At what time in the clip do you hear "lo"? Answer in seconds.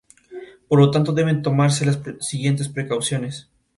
0.81-0.87